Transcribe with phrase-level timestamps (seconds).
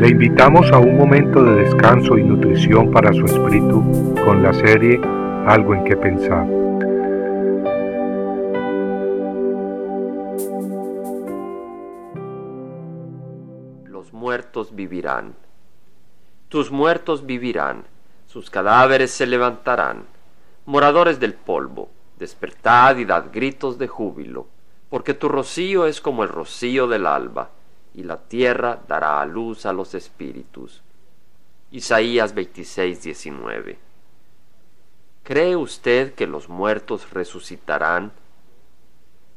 [0.00, 4.98] Le invitamos a un momento de descanso y nutrición para su espíritu con la serie
[5.46, 6.46] Algo en que pensar.
[13.84, 15.34] Los muertos vivirán.
[16.48, 17.84] Tus muertos vivirán,
[18.26, 20.04] sus cadáveres se levantarán.
[20.64, 24.46] Moradores del polvo, despertad y dad gritos de júbilo,
[24.88, 27.50] porque tu rocío es como el rocío del alba
[27.94, 30.82] y la tierra dará a luz a los espíritus.
[31.70, 33.78] Isaías 26, 19.
[35.22, 38.12] ¿Cree usted que los muertos resucitarán?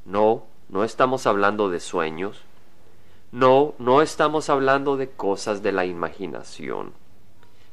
[0.06, 2.42] No, no estamos hablando de sueños.
[3.32, 6.94] No, no estamos hablando de cosas de la imaginación.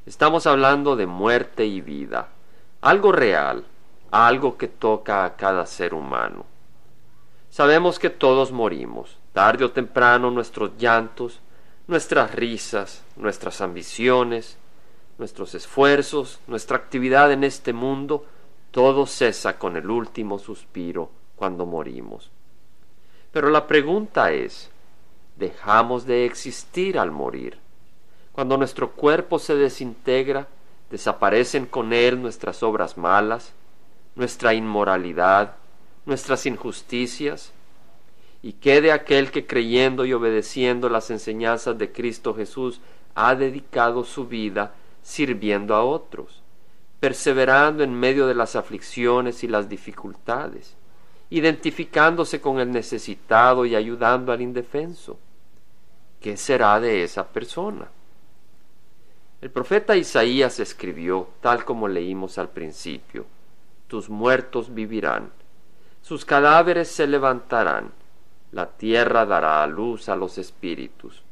[0.06, 2.28] Estamos hablando de muerte y vida,
[2.80, 3.64] algo real,
[4.10, 6.46] algo que toca a cada ser humano.
[7.50, 11.40] Sabemos que todos morimos, Tarde o temprano nuestros llantos,
[11.86, 14.56] nuestras risas, nuestras ambiciones,
[15.18, 18.24] nuestros esfuerzos, nuestra actividad en este mundo,
[18.70, 22.30] todo cesa con el último suspiro cuando morimos.
[23.32, 24.70] Pero la pregunta es,
[25.36, 27.58] ¿dejamos de existir al morir?
[28.32, 30.48] Cuando nuestro cuerpo se desintegra,
[30.90, 33.52] desaparecen con él nuestras obras malas,
[34.14, 35.54] nuestra inmoralidad,
[36.06, 37.52] nuestras injusticias,
[38.42, 42.80] y quede aquel que creyendo y obedeciendo las enseñanzas de Cristo Jesús
[43.14, 46.42] ha dedicado su vida sirviendo a otros,
[47.00, 50.76] perseverando en medio de las aflicciones y las dificultades,
[51.28, 55.18] identificándose con el necesitado y ayudando al indefenso.
[56.20, 57.88] ¿Qué será de esa persona?
[59.40, 63.26] El profeta Isaías escribió, tal como leímos al principio,
[63.86, 65.30] Tus muertos vivirán,
[66.02, 67.90] sus cadáveres se levantarán,
[68.52, 71.22] la tierra dará a luz a los espíritus.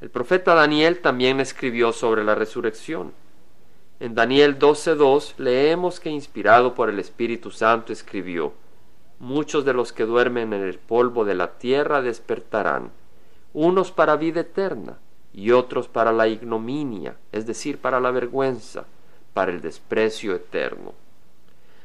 [0.00, 3.12] El profeta Daniel también escribió sobre la resurrección.
[4.00, 8.52] En Daniel 12.2 leemos que inspirado por el Espíritu Santo escribió,
[9.18, 12.90] Muchos de los que duermen en el polvo de la tierra despertarán,
[13.54, 14.98] unos para vida eterna
[15.32, 18.84] y otros para la ignominia, es decir, para la vergüenza,
[19.32, 20.92] para el desprecio eterno.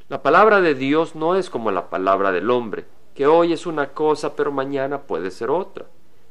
[0.09, 2.85] La palabra de Dios no es como la palabra del hombre,
[3.15, 5.85] que hoy es una cosa pero mañana puede ser otra,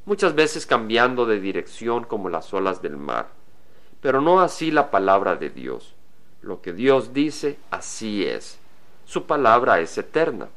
[0.04, 3.28] muchas veces cambiando de dirección como las olas del mar.
[4.00, 5.94] Pero no así la palabra de Dios.
[6.40, 8.58] Lo que Dios dice, así es.
[9.04, 10.48] Su palabra es eterna.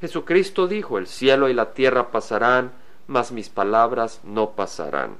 [0.00, 2.72] Jesucristo dijo, el cielo y la tierra pasarán,
[3.06, 5.18] mas mis palabras no pasarán.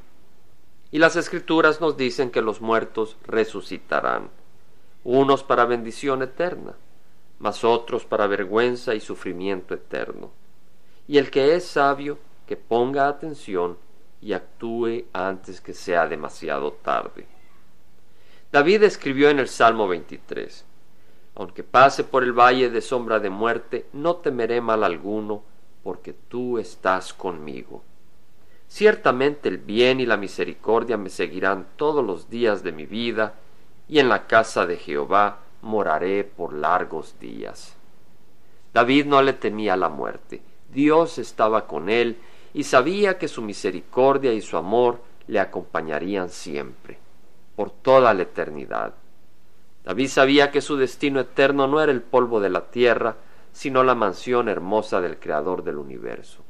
[0.91, 4.31] Y las escrituras nos dicen que los muertos resucitarán,
[5.05, 6.75] unos para bendición eterna,
[7.65, 10.31] otros para vergüenza y sufrimiento eterno
[11.11, 13.77] y el que es sabio, que ponga atención
[14.21, 17.27] y actúe antes que sea demasiado tarde.
[18.53, 20.65] David escribió en el Salmo 23,
[21.35, 25.43] Aunque pase por el valle de sombra de muerte, no temeré mal alguno,
[25.83, 27.83] porque tú estás conmigo.
[28.69, 33.35] Ciertamente el bien y la misericordia me seguirán todos los días de mi vida,
[33.89, 37.77] y en la casa de Jehová moraré por largos días.
[38.73, 42.19] David no le temía la muerte, Dios estaba con él
[42.55, 46.99] y sabía que su misericordia y su amor le acompañarían siempre,
[47.57, 48.95] por toda la eternidad.
[49.85, 53.17] David sabía que su destino eterno no era el polvo de la tierra,
[53.53, 56.43] sino la mansión hermosa del Creador del universo.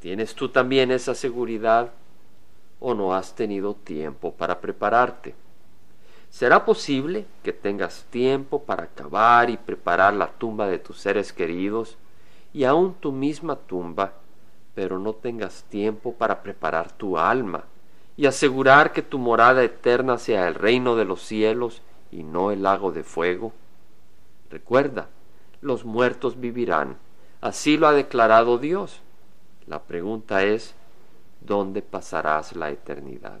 [0.00, 1.90] ¿Tienes tú también esa seguridad
[2.80, 5.34] o no has tenido tiempo para prepararte?
[6.30, 11.96] ¿Será posible que tengas tiempo para acabar y preparar la tumba de tus seres queridos
[12.52, 14.12] y aun tu misma tumba,
[14.74, 17.64] pero no tengas tiempo para preparar tu alma
[18.16, 22.62] y asegurar que tu morada eterna sea el reino de los cielos y no el
[22.62, 23.52] lago de fuego?
[24.50, 25.08] Recuerda,
[25.60, 26.98] los muertos vivirán,
[27.40, 29.00] así lo ha declarado Dios.
[29.66, 30.74] La pregunta es,
[31.40, 33.40] ¿dónde pasarás la eternidad?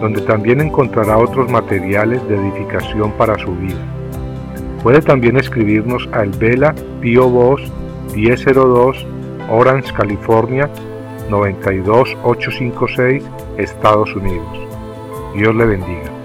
[0.00, 3.80] donde también encontrará otros materiales de edificación para su vida.
[4.82, 7.62] Puede también escribirnos a El Vela Pio Voz
[8.14, 9.06] 1002
[9.50, 10.70] Orange, California
[11.30, 13.24] 92856,
[13.58, 14.48] Estados Unidos.
[15.34, 16.23] Dios le bendiga.